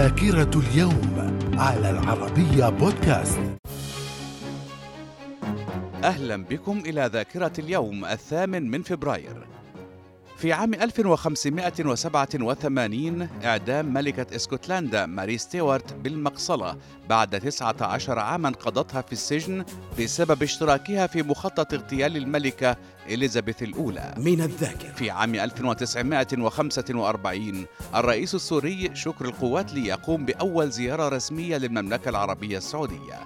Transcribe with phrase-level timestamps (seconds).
[0.00, 3.40] ذاكرة اليوم على العربية بودكاست.
[6.04, 9.46] أهلا بكم إلى ذاكرة اليوم الثامن من فبراير.
[10.40, 16.76] في عام 1587 إعدام ملكة إسكتلندا ماري ستيوارت بالمقصلة
[17.08, 19.64] بعد 19 عاما قضتها في السجن
[19.98, 22.76] بسبب اشتراكها في مخطط اغتيال الملكة
[23.08, 24.14] إليزابيث الأولى.
[24.16, 24.92] من الذاكرة.
[24.92, 33.20] في عام 1945 الرئيس السوري شكر القوات يقوم بأول زيارة رسمية للمملكة العربية السعودية.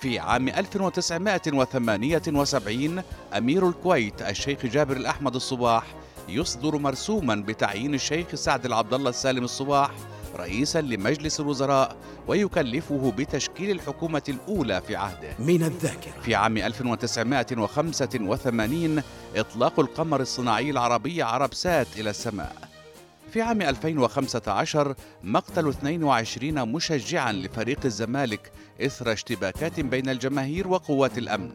[0.00, 3.02] في عام 1978
[3.36, 5.84] أمير الكويت الشيخ جابر الأحمد الصباح
[6.28, 9.90] يصدر مرسوما بتعيين الشيخ سعد العبد الله السالم الصباح
[10.36, 11.96] رئيسا لمجلس الوزراء
[12.28, 15.28] ويكلفه بتشكيل الحكومة الأولى في عهده.
[15.38, 16.20] من الذاكرة.
[16.22, 19.02] في عام 1985
[19.36, 22.56] إطلاق القمر الصناعي العربي عرب سات إلى السماء.
[23.32, 31.50] في عام 2015 مقتل 22 مشجعا لفريق الزمالك إثر اشتباكات بين الجماهير وقوات الأمن.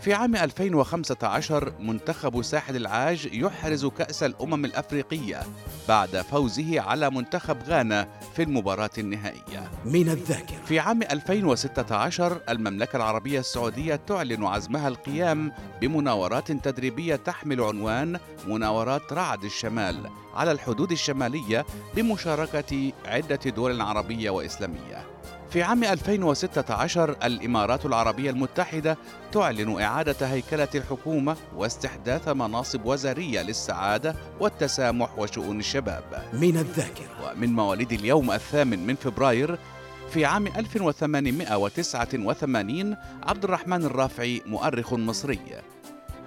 [0.00, 5.42] في عام 2015 منتخب ساحل العاج يحرز كأس الأمم الأفريقية
[5.88, 9.70] بعد فوزه على منتخب غانا في المباراة النهائية.
[9.84, 10.56] من الذاكرة.
[10.66, 19.44] في عام 2016 المملكة العربية السعودية تعلن عزمها القيام بمناورات تدريبية تحمل عنوان مناورات رعد
[19.44, 25.06] الشمال على الحدود الشمالية بمشاركة عدة دول عربية وإسلامية.
[25.50, 28.98] في عام 2016 الإمارات العربية المتحدة
[29.32, 36.04] تعلن إعادة هيكلة الحكومة واستحداث مناصب وزارية للسعادة والتسامح وشؤون الشباب.
[36.32, 37.32] من الذاكرة.
[37.32, 39.58] ومن مواليد اليوم الثامن من فبراير
[40.10, 45.40] في عام 1889 عبد الرحمن الرافعي مؤرخ مصري.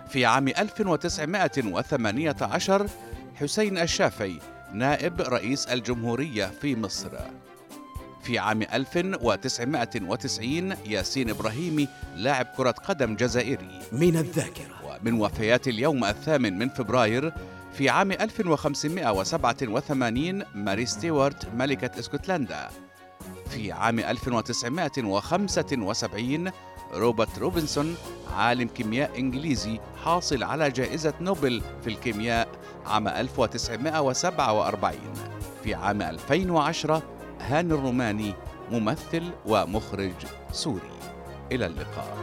[0.10, 2.88] في عام 1918
[3.36, 4.40] حسين الشافعي
[4.74, 7.10] نائب رئيس الجمهورية في مصر.
[8.24, 13.80] في عام 1990 ياسين إبراهيمي لاعب كرة قدم جزائري.
[13.92, 14.76] من الذاكرة.
[14.86, 17.34] ومن وفيات اليوم الثامن من فبراير
[17.74, 22.70] في عام 1587 ماري ستيوارت ملكة إسكتلندا.
[23.50, 26.52] في عام 1975
[26.94, 27.96] روبرت روبنسون
[28.38, 32.48] عالم كيمياء إنجليزي حاصل على جائزة نوبل في الكيمياء
[32.86, 34.96] عام 1947
[35.64, 37.04] في عام 2010
[37.50, 38.34] هاني الروماني
[38.72, 40.14] ممثل ومخرج
[40.52, 40.82] سوري.
[41.52, 42.18] إلى اللقاء.